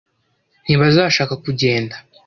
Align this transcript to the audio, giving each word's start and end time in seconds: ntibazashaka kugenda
ntibazashaka 0.63 1.33
kugenda 1.43 1.95